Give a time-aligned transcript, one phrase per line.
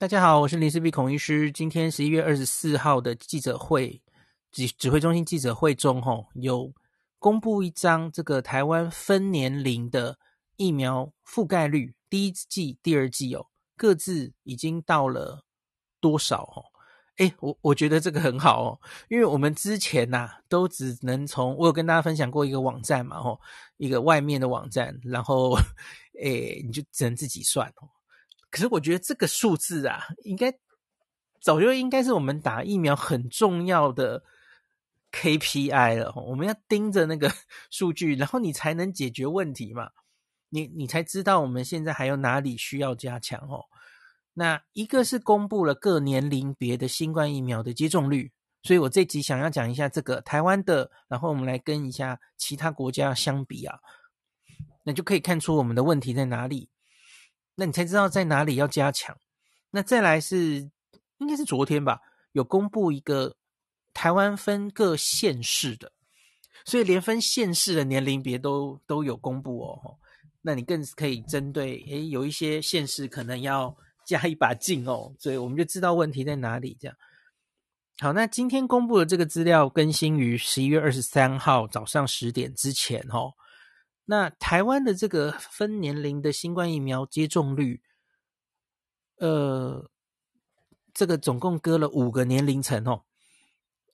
[0.00, 1.50] 大家好，我是林氏璧孔医师。
[1.50, 4.00] 今天十一月二十四号的记者会，
[4.52, 6.72] 指指挥中心记者会中，吼有
[7.18, 10.16] 公布一张这个台湾分年龄的
[10.56, 15.44] 疫苗覆盖率，第一季、第二季哦，各自已经到了
[16.00, 16.44] 多少？
[16.44, 16.62] 哦，
[17.16, 23.40] 诶，我我觉得这个很好哦，因为我们之前呐、都只能从我有跟大家分享过一个网站嘛，吼，
[23.78, 25.58] 一个外面的网站，然后
[26.22, 27.97] 诶，你就只能自己算哦。
[28.50, 30.52] 可是我觉得这个数字啊，应该
[31.40, 34.22] 早就应该是我们打疫苗很重要的
[35.12, 36.12] KPI 了。
[36.16, 37.30] 我们要盯着那个
[37.70, 39.90] 数据，然后你才能解决问题嘛。
[40.50, 43.66] 你你才知道我们现在还有哪里需要加强哦。
[44.32, 53.78] 那一个是公布了各年龄别的新冠疫苗的接种率，所以我这集想要讲一下这个台湾的，然后我们来跟一下其他国家相比啊，
[54.84, 56.70] 那就可以看出我们的问题在哪里。
[57.60, 59.18] 那你才知道在哪里要加强。
[59.72, 60.70] 那再来是，
[61.18, 63.36] 应该是昨天吧，有公布一个
[63.92, 65.90] 台湾分各县市的，
[66.64, 69.98] 所以连分县市的年龄别都都有公布哦。
[70.40, 76.78] 那你更可以针对，诶，有一些县市可能要加一把劲哦，所以我们就知道问题在哪里。
[76.80, 76.96] 这样，
[77.98, 83.32] 好，那今天公布的这个资料更新于十一月二十三号早上十点之前哦。
[84.10, 87.82] 那台湾的这个分年龄的新冠疫苗接种率，
[89.16, 89.90] 呃，
[90.94, 93.04] 这个总共割了五个年龄层哦，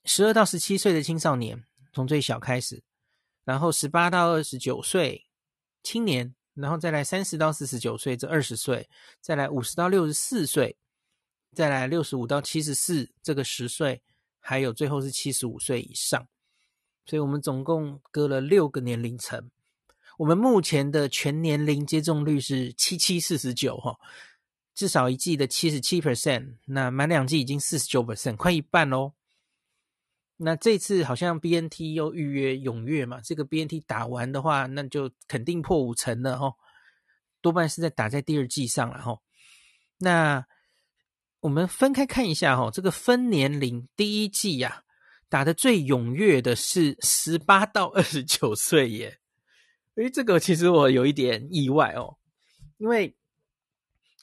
[0.05, 2.81] 十二到十七岁的青少年从最小开始，
[3.43, 5.27] 然后十八到二十九岁
[5.83, 10.77] 青年，然后再来三十到四十九岁这二十岁，再来五十到六十四岁，
[11.51, 14.01] 再来六十五到七十四这个十岁，
[14.39, 16.25] 还有最后是七十五岁以上，
[17.05, 19.51] 所以我们总共割了六个年龄层。
[20.17, 23.97] 我们目前的全年龄接种率是七七四十九哈，
[24.73, 29.13] 至少一季的七十七 percent，那满两季已经四十九 percent，快一半喽。
[30.37, 36.53] 那这次好像 BNT 又预约踊跃嘛，这个 BNT 打完的话，那就肯定破五成了哈，
[37.41, 39.19] 多半是在打在第二季上了哈。
[39.97, 40.45] 那
[41.39, 44.83] 我们分开看一下哈，这个分年龄第一季呀，
[45.29, 49.19] 打得最踊跃的是十八到二十九岁耶。
[49.95, 52.17] 诶，这个其实我有一点意外哦，
[52.77, 53.15] 因为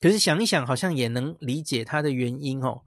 [0.00, 2.82] 可是想一想，好像也能理解它的原因哦。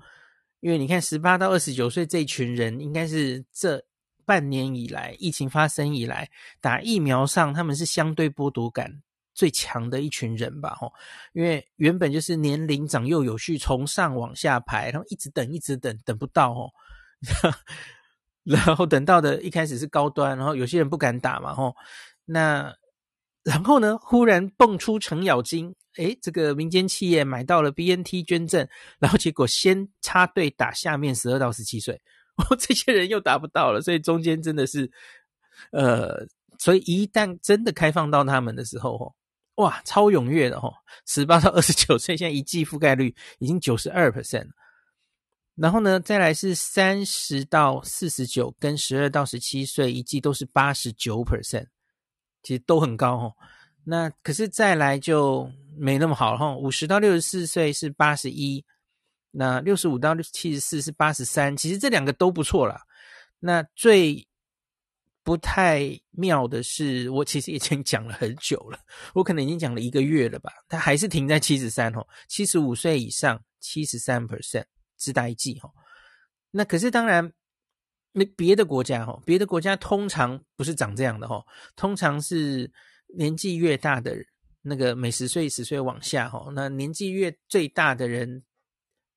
[0.59, 3.83] 因为你看，十八到二十九岁这群人，应该是这
[4.25, 6.29] 半年以来疫情发生以来
[6.59, 9.01] 打疫苗上，他们是相对剥夺感
[9.33, 10.77] 最强的一群人吧？
[10.81, 10.91] 哦，
[11.33, 16.71] 因为原本就是年龄长幼有序，从上往下排，然后一直等，一直等，等不到哦，
[18.43, 21.75] 然后等到的一开始是高端，然后有些人不敢打嘛，吼。
[22.25, 22.75] 那
[23.43, 23.95] 然后呢？
[24.01, 32.01] 忽然蹦出程咬金，诶，这个民间企业买到了 BNT 捐赠，然后结果先插队打下面十二到十七岁，
[32.37, 34.91] 哦，这些人又打不到了，所以中间真的是，
[35.71, 36.25] 呃，
[36.57, 39.13] 所以一旦真的开放到他们的时候，哦，
[39.63, 40.73] 哇，超踊跃的哦，
[41.05, 44.47] 十八到二十九岁，现在一剂覆盖率已经九十二 percent，
[45.53, 51.67] 然后呢，再来是三十到四十九跟十二到十七岁，一剂都是八十九 percent。
[52.45, 53.33] 其实都很高哦，
[53.83, 56.55] 那可是再来就没那么好了哈。
[56.55, 58.63] 五十到六十四岁是八十一，
[59.31, 61.57] 那六十五到七十四是八十三。
[61.57, 62.79] 其实这两个都不错了。
[63.39, 64.27] 那最
[65.23, 68.77] 不太妙的是，我其实已经讲了很久了，
[69.15, 72.07] 我可能已经讲了一个月了吧，它还是停在七十三哦。
[72.27, 74.65] 七十五岁以上七十三 percent
[74.99, 75.71] 只打一剂哈。
[76.51, 77.33] 那可是当然。
[78.17, 81.45] 那别的国家哈，别的国家通常不是长这样的哈，
[81.75, 82.71] 通常是
[83.07, 84.15] 年纪越大的
[84.61, 88.41] 那个每十岁十岁往下哈，那年纪越最大的人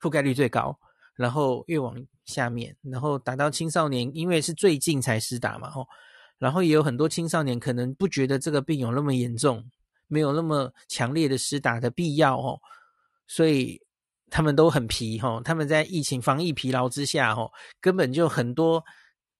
[0.00, 0.76] 覆盖率最高，
[1.14, 5.86] 然后越往下面，然后打到青少年，因为是最近才施打嘛哈，
[6.38, 9.64] 然后也有很多青少年可能不觉得这个病有那么严重，
[10.08, 12.60] 没有那么强烈的施打的必要哦，
[13.28, 13.80] 所以。
[14.30, 18.84] 他们都很皮哈，他们在疫情防疫疲劳之下哈，根本就很多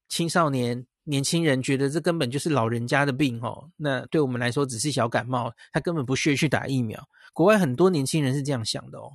[0.08, 3.68] 青少年、年轻人觉得这根本就是老人家的病哈。
[3.76, 7.06] 那对我们来说只是小感冒，他根本不屑去打疫苗。
[7.32, 9.12] 国外很多年轻人是这样想的哦。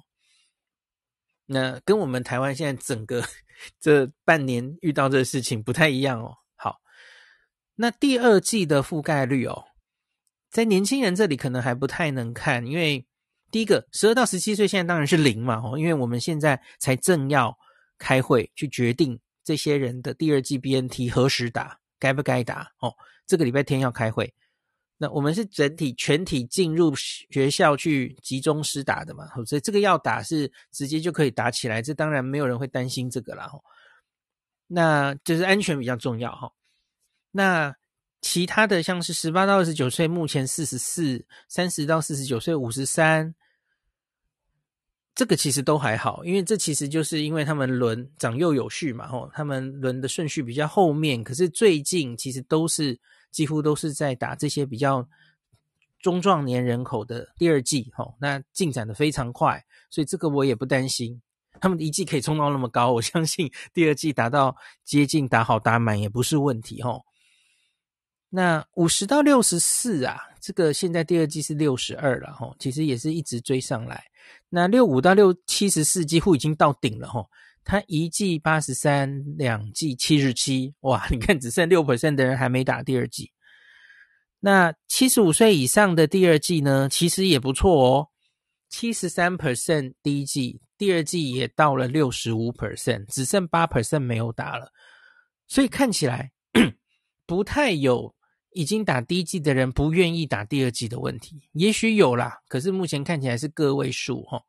[1.45, 3.23] 那跟我们台湾现在整个
[3.81, 6.35] 这半年遇到这事情不太一样哦。
[6.55, 6.79] 好，
[7.75, 9.65] 那第二季的覆盖率哦，
[10.51, 13.05] 在年轻人这里可能还不太能看，因为。
[13.53, 17.55] 第一个，十二到十七岁，现在当然是零嘛，吼，因为我们现在才正要
[17.99, 22.91] 开会去决定这些人的第二季 BNT 何时打，该不该打，哦，
[23.27, 24.33] 这个礼拜天要开会，
[24.97, 33.47] 那我们是整体全体进入学校去集中施打的嘛，所以这个要打是直接就可以打起来，这当然没有人会担心这个啦。
[34.65, 36.51] 那就是安全比较重要哈。
[37.29, 37.75] 那
[38.21, 43.35] 其他的像是十八到二十九岁，目前四十四，三十到四十九岁五十三，
[45.15, 52.99] 这个其实都还好，因为这其实就是因为他们轮长幼有序嘛，吼，他们轮的顺序比较后面，可是最近其实都是。
[53.33, 55.09] 几乎都是在打这些比较
[55.99, 61.19] 中壮年人口的第二季，吼，那进展的非常快，所以这个我也不担心。
[61.59, 67.03] 他们一季可以冲到那么高，我相信第二季达到接近打好打满也不是问题，吼。
[68.29, 74.03] 那五十到六十四啊，这个现在第二季是六十二了，吼，其实也是一直追上来。
[74.49, 77.29] 那六五到六七十四几乎已经到顶了，吼。
[77.65, 81.07] 他一季八十三，两季七十七，哇！
[81.09, 83.31] 你看，只剩六 percent 的人还没打第二季。
[84.41, 86.89] 那七十五岁以上的第二季呢？
[86.89, 88.09] 其实也不错哦，
[88.67, 94.69] 七十三 percent 第一季，第二季也到了六十五 percent，只剩八 percent 没有打了。
[95.47, 96.33] 所以看起来
[97.25, 98.13] 不太有
[98.53, 101.41] 已经打第一剂的人不愿意打第二剂的问题。
[101.53, 104.41] 也许有啦，可是目前看起来是个位数哈。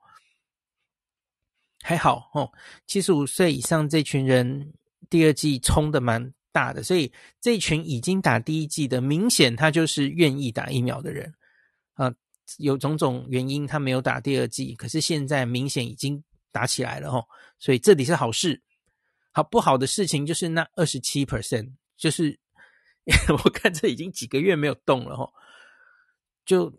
[1.83, 2.51] 还好哦，
[2.87, 4.73] 七十五岁以上这群人
[5.11, 11.35] 第二剂冲的蛮大的，所以这群已经打第一剂的，明显他就是愿意打疫苗的人
[11.93, 12.15] 啊。
[12.59, 16.23] 有种种原因他没有打第二剂，可是现在明显已经
[16.53, 17.25] 打起来了哦，
[17.59, 18.61] 所以这里是好事。
[19.33, 22.39] 好，不好的事情就是那二十七 percent，就是
[23.45, 25.33] 我看这已经几个月没有动了哦，
[26.45, 26.73] 就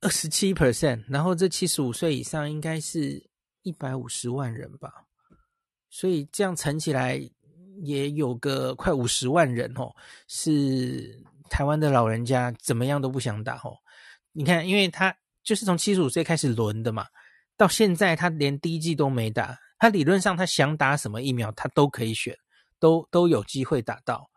[0.00, 3.24] 二十七 percent，然后这七十五岁以上应该是。
[3.62, 4.92] 一百五十万人吧，
[5.90, 7.20] 所以这样乘起来
[7.82, 9.92] 也有个快五十万人哦。
[10.28, 11.20] 是
[11.50, 13.76] 台湾的老人家怎么样都不想打哦。
[14.30, 17.08] 你看，因为他就是从七十五岁开始轮的嘛，
[17.56, 22.38] 到现在他连第一剂都没打，他理论上他想打什么疫苗，他都可以选，
[22.78, 24.30] 都都有机会打到。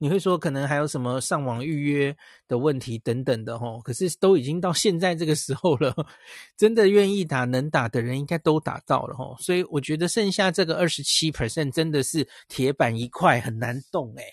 [0.00, 2.16] 你会说可能还有什么上网预约
[2.46, 5.92] 的问题等等的齁，可是都已经到现在这个时候了，
[6.56, 14.24] 真的愿意打能打的人应该都打到了齁，所以我觉得剩下这个二十七 percent 真的是铁板一块，很难动诶。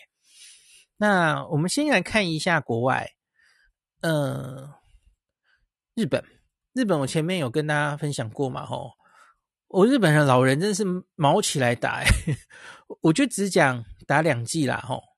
[0.98, 3.10] 那我们先来看一下国外，
[4.02, 4.70] 嗯，
[5.96, 6.24] 日本，
[6.74, 8.92] 日本我前面有跟大家分享过嘛齁，
[9.70, 10.86] 我日本的老人真是
[11.16, 12.06] 卯起来打诶，
[13.02, 15.15] 我就只讲打两剂啦吼。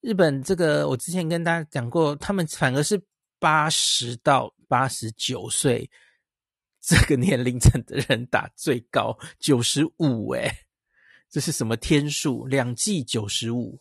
[0.00, 3.00] 日本这个，我之前跟大家讲过，他们反而是
[3.40, 5.90] 八十到八十九岁
[6.80, 10.50] 这个年龄层的人打最高，九十五诶，
[11.28, 12.46] 这是什么天数？
[12.46, 13.80] 两季九十五，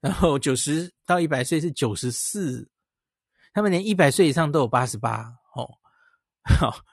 [0.00, 2.68] 然后九十到一百岁是九十四，
[3.54, 5.24] 他们连一百岁以上都有八十八
[5.54, 5.66] 哦。
[6.42, 6.84] 好，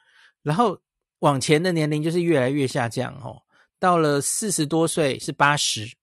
[0.41, 0.81] 然后
[1.19, 3.43] 往前的年龄就是越来越下降哦，
[3.77, 5.97] 到了四十多岁是八十，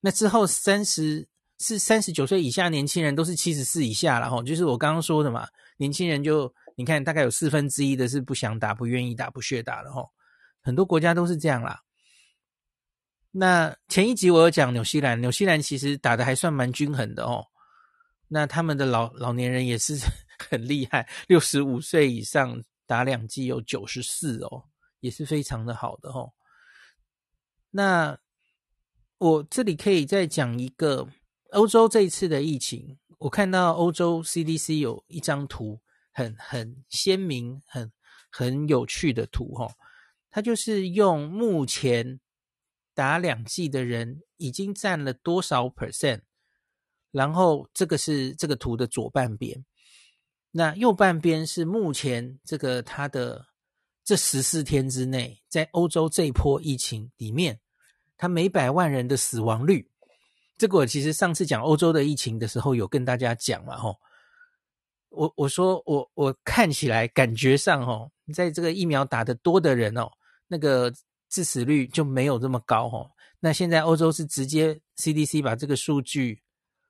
[0.00, 1.28] 那之后三十。
[1.58, 5.48] 是三十九岁以下年轻人都是七十四以下了哈，就是我刚刚说的嘛，
[5.78, 10.06] 年轻人就你看大概有四分之一的是不想打、不愿意打、不屑打的哈，
[10.60, 11.80] 很多国家都是这样啦。
[13.30, 17.46] 那前一集我有讲纽西兰，纽西兰其实打的还算蛮均衡的哦。
[18.28, 19.96] 那他们的老老年人也是
[20.50, 24.64] 很厉害，六十五岁以上打两剂有九十四哦，
[25.00, 26.32] 也是非常的好的哦。
[27.70, 28.18] 那
[29.16, 31.08] 我这里可以再讲一个。
[31.56, 35.80] 欧洲这一次的疫情，我看到欧洲 CDC 有一张图，
[36.12, 37.90] 很很鲜明、很
[38.30, 39.72] 很有趣的图哈。
[40.30, 42.20] 它就是用目前
[42.94, 46.20] 打两剂的人已经占了多少 percent，
[47.10, 49.64] 然后这个是这个图的左半边，
[50.50, 53.46] 那右半边是目前这个它的
[54.04, 57.58] 这十四天之内，在欧洲这一波疫情里面，
[58.18, 59.90] 它每百万人的死亡率。
[60.56, 63.96] 这个我其实上次讲欧洲的疫情的时候有跟大家讲嘛，吼，
[65.10, 70.10] 我我说我我看起来感觉上，吼，在这个疫苗打得多的人哦，
[70.48, 70.92] 那个
[71.28, 73.10] 致死率就没有这么高，吼。
[73.38, 76.42] 那现在欧洲是直接 CDC 把这个数据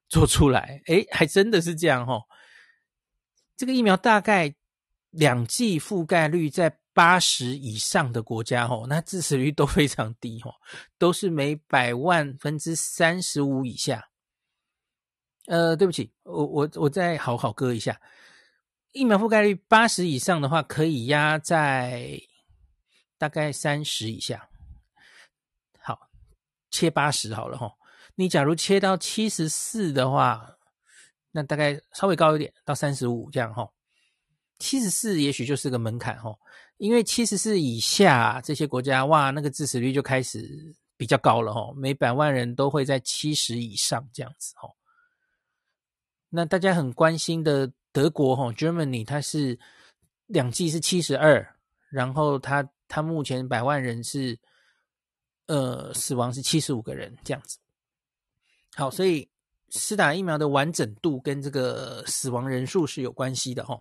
[0.09, 2.23] 做出来，诶，还真的是这样，吼。
[3.57, 4.55] 这个疫苗大概
[5.11, 6.79] 两剂覆盖率在。
[6.97, 10.55] 八十以上的国家，哦，那致死率都非常低，哦，
[10.97, 14.09] 都是每百万分之三十五以下。
[15.47, 18.00] 呃，对不起，我我我再好好割一下，
[18.93, 22.19] 疫苗覆盖率八十以上的话，可以压在
[23.19, 24.49] 大概三十以下。
[25.81, 26.09] 好，
[26.71, 27.75] 切八十好了，吼，
[28.15, 30.57] 你假如切到七十四的话，
[31.33, 33.71] 那大概稍微高一点到三十五这样哈。
[34.59, 36.39] 七十四也许就是个门槛哦，
[36.79, 44.69] 因为七十四以下这些国家哇，那个致死率就开始比较高了哈，每百万人都会在七十以上这样子哈。
[46.31, 49.59] 那大家很关心的德国哈，Germany 它是
[50.27, 51.57] 两剂是七十二，
[51.89, 54.39] 然后它它目前百万人是
[55.47, 57.59] 呃死亡是七十五个人这样子。
[58.75, 59.29] 好，所以
[59.69, 63.81] 施打疫苗的完整度跟这个死亡人数是有关系的哈。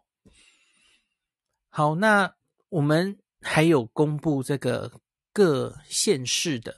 [1.78, 2.34] 好，那
[2.70, 4.90] 我们还有公布这个
[5.34, 6.74] 各县市的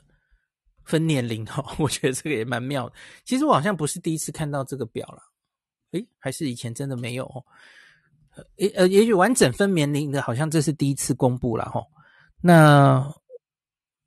[0.82, 2.96] 分年龄哈， 我觉得这个也蛮妙的。
[3.24, 5.22] 其实我好像不是第一次看到这个表了，
[5.92, 7.46] 诶，还是以前真的没有哦。
[8.56, 11.80] 诶呃，也许完整分年龄的，好像这是第一次公布了哈。
[12.42, 13.08] 那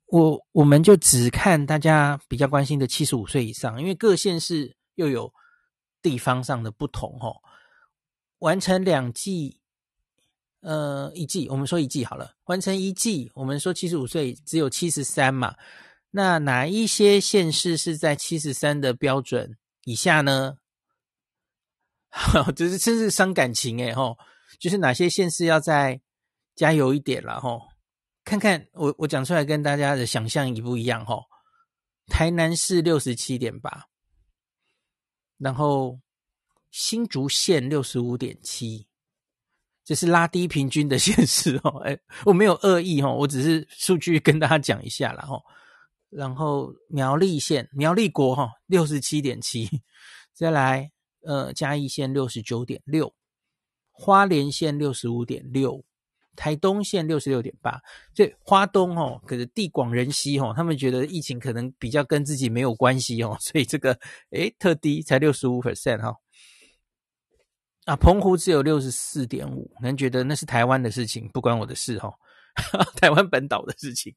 [0.08, 5.32] 我我们就只看大家比较关心的七十五岁以上，因为各县市又有
[6.02, 7.32] 地方上的不同哈。
[8.40, 9.61] 完成两剂。
[10.62, 15.56] 呃，一季，我们说一季好了，完成一季，我们说七十五岁只有七十三嘛，
[16.10, 20.58] 那哪一些县市是在七十三的标准以下呢？
[22.54, 24.16] 就是真是伤感情诶吼，
[24.60, 26.00] 就是哪些县市要再
[26.54, 27.62] 加油一点了吼，
[28.22, 31.24] 看看我我讲出来跟大家的想象一不一样吼，
[32.06, 33.88] 台南市六十七点八，
[35.38, 35.98] 然后
[36.70, 38.86] 新竹县六十五点七。
[39.84, 45.42] 这是拉低平均的现实哦，哎，我没有恶意哦，我只是数据跟大家讲一下啦吼。
[46.08, 49.68] 然后苗栗县苗栗国哈六十七点七，
[50.34, 50.90] 再来
[51.24, 53.12] 呃嘉义县六十九点六，
[53.90, 55.82] 花莲县六十五点六，
[56.36, 57.80] 台东县六十六点八。
[58.14, 63.98] 所以花东哦，可是地广人稀哦，他们觉得疫情可能比较跟自己没有关系哦，所以这个
[64.30, 66.14] 诶特低才六十五 percent 哈。
[67.84, 72.12] 啊，澎湖只有六十四点五，能觉得那是台湾的事情，不关我的事哈、
[72.96, 74.14] 台湾本岛的事情。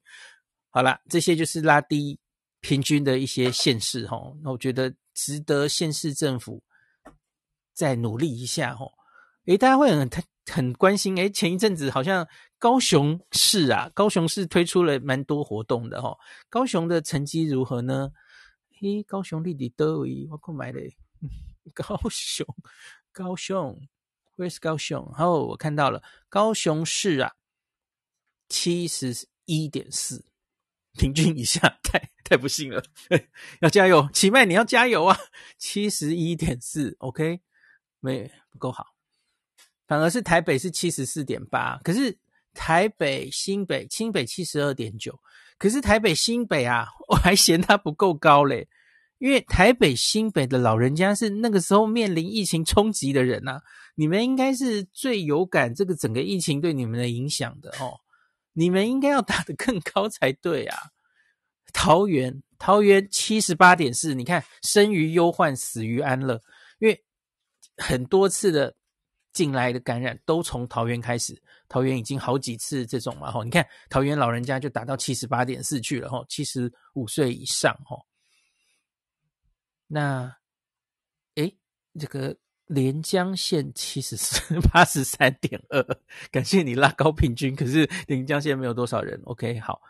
[0.70, 2.18] 好啦，这些就是拉低
[2.60, 6.62] 平均的一些县市哈，那我觉得值得县市政府
[7.74, 8.86] 再努力一下哈。
[9.46, 10.08] 诶，大家会很
[10.52, 12.26] 很关心，诶，前一阵子好像
[12.58, 16.16] 高雄市啊，高雄市推出了蛮多活动的哈，
[16.48, 18.10] 高雄的成绩如何呢？
[18.78, 20.80] 嘿，高雄丽丽多维，我购买了
[21.74, 22.46] 高雄。
[23.16, 23.88] 高雄
[24.36, 25.02] ，Where's 高雄？
[25.16, 27.32] 然后我看到了高雄市啊，
[28.46, 30.26] 七十一点四，
[30.98, 32.82] 平均以下，太太不幸了，
[33.62, 35.18] 要加油，奇迈你要加油啊！
[35.56, 37.40] 七十一点四，OK，
[38.00, 38.88] 没不够好，
[39.86, 42.18] 反而是台北是七十四点八，可是
[42.52, 45.18] 台北新北新北七十二点九，
[45.56, 48.68] 可是台北新北啊，我还嫌它不够高嘞。
[49.18, 53.60] 因为台北、新北的老人家是那个时候面临疫情冲击的人呐、
[53.94, 57.98] 你们应该是最有感这个整个疫情对你们的影响的哦，
[58.52, 60.76] 你们应该要打得更高才对啊。
[61.72, 66.40] 桃园，桃园七十八点四，你看生于忧患，死于安乐，
[66.78, 67.04] 因为
[67.76, 68.74] 很多次的
[69.32, 78.04] 进来的感染都从桃园开始，桃园已经好几次这种嘛吼，你看桃园老人家就达到七十八点四去了吼，七十五岁以上吼。
[79.86, 80.36] 那，
[81.36, 81.56] 诶，
[81.98, 85.82] 这个连江县七十四 八十三点二，
[86.30, 89.20] 感谢你拉高平均，可是连江县没有多少人。
[89.24, 89.80] OK，好，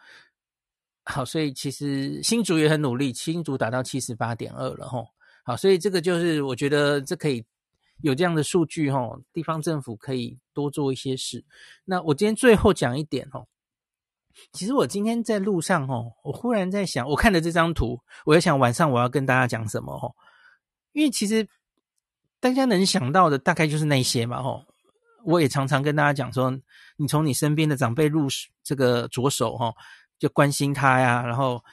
[1.05, 5.09] 好，所以其实新竹也很努力，新竹达到七十八点二了吼。
[5.45, 7.45] 好，所以这个就是我觉得这可以
[8.03, 11.45] 有这样的数据吼，地方政府可以多做一些事。
[11.85, 13.49] 那我今天最后讲一点吼。
[14.53, 20.15] 其实我今天在路上哦，我忽然在想，我看了这张图，我在想晚上我要跟大家讲什么哦。
[20.93, 21.47] 因为其实
[22.41, 24.65] 大家能想到的大概就是那些嘛吼。
[25.25, 26.57] 我也常常跟大家讲说，
[26.97, 29.75] 你从你身边的长辈入手这个着手哈，
[30.19, 31.65] 就关心他呀，然后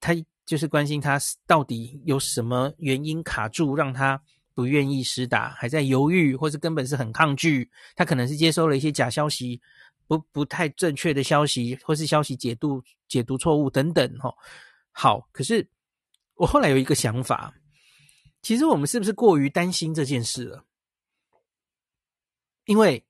[0.00, 0.14] 他
[0.46, 4.22] 就是关心他到底有什么原因卡住，让他
[4.54, 9.60] 不愿意施打，还在犹豫，或是根本是很抗拒，他可能是接收了一些假消息。
[10.10, 14.34] 不不太正确的消息，或是消息解读解读错误等等，哈，
[14.90, 15.28] 好。
[15.30, 15.64] 可是
[16.34, 17.54] 我后来有一个想法，
[18.42, 20.64] 其实我们是不是过于担心这件事了？
[22.64, 23.06] 因为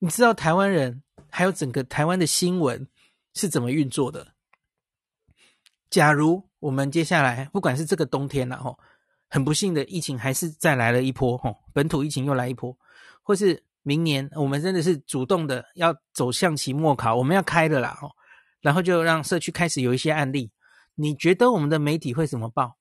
[0.00, 2.88] 你知道台湾人还有整个台湾的新闻
[3.34, 4.34] 是怎么运作的？
[5.90, 8.76] 假如我们接下来不管是这个冬天了，哈，
[9.28, 12.76] 很不幸的疫情还是再来了一波，哈，本土疫情又来一波，
[13.22, 13.62] 或是。
[13.86, 17.96] 明年我们真的是主动的要走向期末考，我们要开了啦，
[18.60, 20.50] 然后就让社区开始有一些案例。
[20.96, 22.78] 你觉得我们的媒体会怎么报？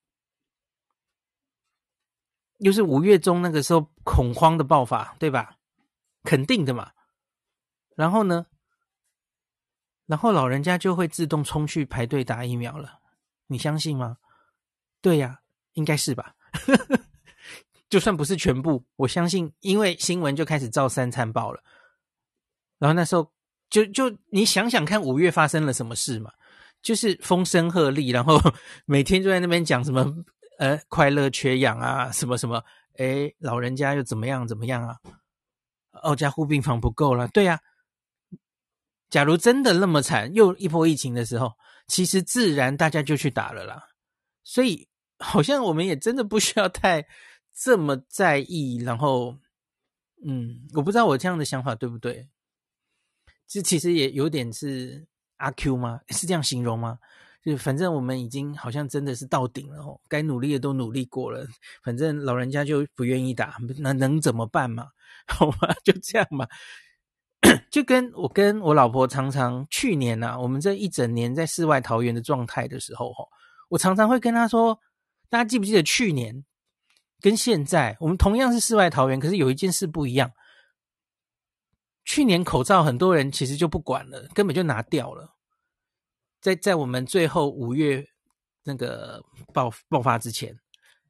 [2.58, 5.58] 又是五月中那个时候恐慌的爆发，对吧？
[6.24, 6.92] 肯定的嘛。
[7.96, 8.48] 然后呢，
[10.08, 13.00] 然后老人家就会自动冲去排队打疫苗了，
[13.46, 14.18] 你相信吗？
[15.02, 15.42] 对呀，
[15.74, 16.34] 应该是吧。
[17.96, 21.64] 就算不是全部，我相信，因为新闻就开始造三餐报了。
[22.78, 23.32] 然后那时候
[23.70, 26.30] 就就你想想看，五月发生了什么事嘛？
[26.82, 28.38] 就是风声鹤唳，然后
[28.84, 30.14] 每天就在那边讲什么
[30.60, 32.62] 呃快乐缺氧啊，什么什么，
[32.98, 34.98] 诶老人家又怎么样怎么样啊？
[36.04, 37.58] 哦，加护病房不够了，对呀、
[39.10, 41.54] 假如真的那么惨，又一波疫情的时候，
[41.88, 43.82] 其实自然大家就去打了啦。
[44.44, 44.86] 所以
[45.18, 47.02] 好像我们也真的不需要太
[47.56, 48.78] 这么在意。
[48.84, 49.36] 然后，
[50.26, 52.28] 嗯，我不知道我这样的想法对不对？
[53.48, 55.08] 这其实也有点是
[55.38, 56.02] 阿 Q 吗？
[56.10, 57.00] 是这样形容吗？
[57.44, 61.46] 就反正我们已经好像真的是到顶了哦，该努力的都努力过了，
[61.84, 64.88] 反正老人家就不愿意打，那能怎么办嘛？
[65.28, 66.48] 好吧，就这样吧。
[67.70, 73.24] 就跟我跟我老婆常常去年呐、啊，我们这一整年在世外桃源的状态的时候，哈，
[73.70, 74.80] 我常常会跟她说，
[75.30, 76.44] 大家记不记得去年
[77.26, 80.32] 跟现在，我们同样是世外桃源，可是有一件事不一样。
[82.04, 85.36] 去年口罩很多人其实就不管了，根本就拿掉了。
[86.40, 88.08] 在在我们最后五月
[88.64, 90.56] 那个爆爆发之前，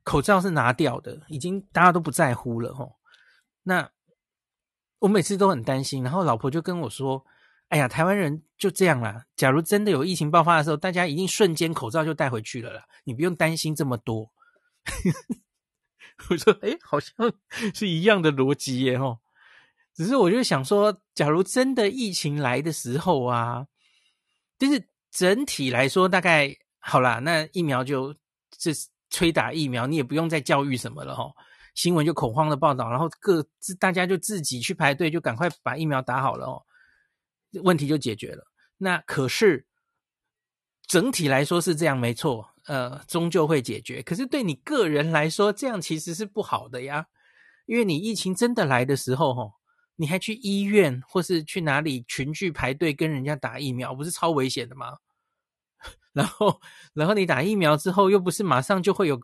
[0.03, 2.95] 口罩是拿掉的，已经大家都不在乎了，吼。
[3.63, 3.91] 那
[5.00, 7.25] 我每次都很担心，然后老婆就跟我说
[7.67, 9.25] ：“哎呀，台湾人就这样啦。
[9.36, 14.31] 假如真的有疫情爆发的时候，大家一定瞬间口罩就带回去了啦，你不用担心这么多。”
[16.29, 17.13] 我说：“哎，好像
[17.75, 19.19] 是一样的逻辑耶，吼。”
[19.93, 23.65] 只是我就想说，假如真的疫情来的时候啊，
[24.60, 28.13] 就是整体来说，大概好啦，那疫苗就
[28.51, 28.72] 就
[29.10, 31.34] 吹打疫苗，你也不用再教育什么了哦。
[31.75, 36.65] 新闻就恐慌的报道，然后各自大家就自己去排队，就赶快把疫苗打好了哦，
[37.63, 38.45] 问题就解决了。
[38.77, 39.65] 那可是
[40.88, 44.01] 整体来说是这样没错，呃，终究会解决。
[44.03, 47.07] 可是对你个人来说，这样其实是不好的呀，
[47.65, 49.53] 因为你疫情真的来的时候，吼。
[49.97, 54.97] 你还去医院或是去哪里群聚排队跟人家打疫苗，不是超危险的吗？
[56.11, 56.59] 然后，
[56.93, 59.17] 然后你打疫苗之后，又不是马上就会有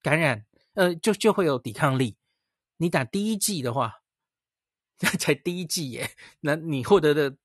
[0.00, 2.16] 感染，呃，就就会有抵抗力。
[2.76, 4.02] 你打第一剂的话，
[5.02, 7.36] 那才第一剂耶，那你获得的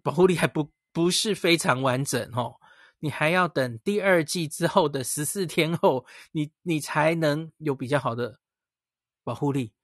[0.00, 2.60] 保护力还不不是非常完整哦。
[3.04, 8.40] 你还要等第二季之后的十四天后，你你才能有比较好的
[9.22, 9.74] 保护力。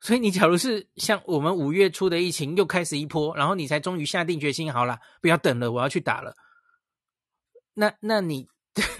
[0.00, 6.34] 所以你假如是像我们五月初的疫情又开始一波，然后你才终于下定决心，好了，不要等了，我要去打了。
[7.74, 8.48] 那那你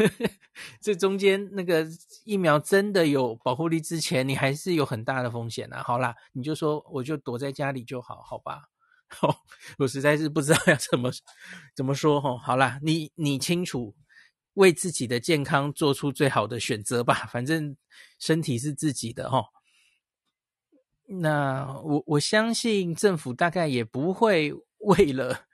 [0.82, 1.86] 这中间那个
[2.24, 5.82] 疫苗真的有保护力之前，你还是有很大的风险啊。
[5.82, 8.68] 好啦，你就说我就躲在家里就好，好吧？
[9.20, 9.34] 哦，
[9.78, 11.10] 我实在是不知道要怎么
[11.74, 12.36] 怎么说哈。
[12.38, 13.94] 好啦，你你清楚，
[14.54, 17.14] 为自己的健康做出最好的选择吧。
[17.32, 17.76] 反正
[18.18, 19.44] 身体是自己的哈。
[21.08, 25.46] 那我我相信政府大概也不会为了，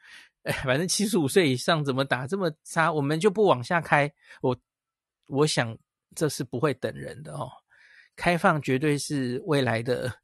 [0.44, 4.10] 哎，反正七十五岁以上怎么打这么差，我们就不往下开。
[4.40, 4.58] 我
[5.26, 5.76] 我想
[6.16, 7.50] 这是不会等人的哦，
[8.16, 10.20] 开放绝对是未来的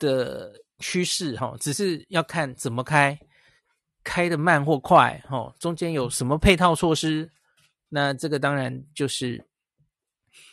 [0.00, 3.18] 的趋势哈，只是要看怎么开，
[4.02, 7.30] 开的慢或快哈，中间有什么配套措施，
[7.88, 9.46] 那这个当然就是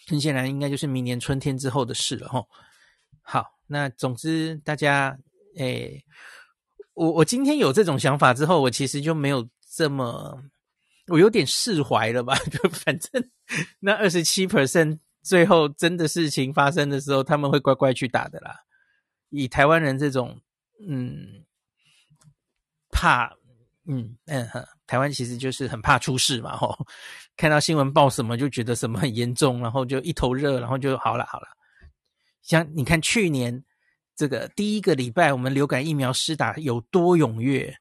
[0.07, 2.45] 很显然应该就是明年春天之后的事了哈。
[3.23, 5.17] 好，那总之大家，
[5.57, 6.05] 诶，
[6.93, 10.41] 我我今天有这种想法之后，我其实就没有这么，
[11.07, 12.37] 我有点释怀了吧？
[12.51, 13.29] 就反正
[13.79, 18.55] 那二十七 percent 最后真的事情发生的时候，他们会乖乖去打的啦。
[19.29, 20.39] 以台湾人这种，
[20.87, 21.45] 嗯，
[22.91, 23.31] 怕，
[23.85, 24.47] 嗯嗯，
[24.87, 26.77] 台湾其实就是很怕出事嘛，吼，
[27.37, 31.47] 看到新闻报什么就觉得什么很严重，然后就一头热，然后就好了好了。
[32.41, 33.63] 像你看，去年
[34.15, 37.77] 这个第一个礼拜，我们流感疫苗施打有多踊跃，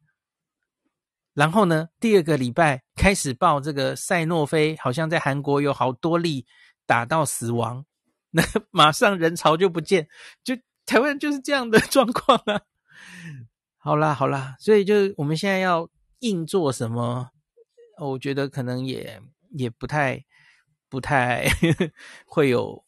[1.33, 6.45] 然后呢，第二个礼拜开始报这个赛诺菲，好像在韩国有好多例
[6.85, 7.87] 打到死亡，
[8.31, 10.07] 那马上人潮就不见，
[10.45, 10.55] 就
[10.89, 12.63] 台湾就是这样的状况啊。
[13.79, 15.89] 好啦好啦，所以就是我们现在要
[16.21, 17.31] 硬做什么，
[18.01, 20.25] 我觉得可能也也不太
[20.89, 21.47] 不太
[22.27, 22.85] 会有。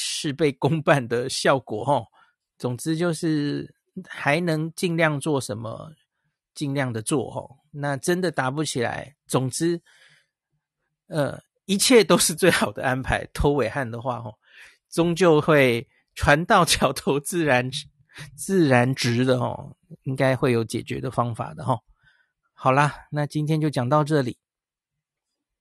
[0.00, 2.06] 事倍功半的效果齁，
[2.56, 3.74] 总之就是
[4.06, 5.92] 还能尽量做什么，
[6.54, 7.58] 尽量的做齁。
[7.72, 9.82] 那真的打不起来，总之，
[11.08, 13.26] 呃，一切都是最好的安排。
[13.34, 14.36] 脱尾汉的话齁，
[14.88, 17.70] 终究会船到桥头自然
[18.34, 21.80] 自然直的哦，应该会有解决的方法的哈、哦。
[22.52, 24.36] 好啦，那今天就讲到这里。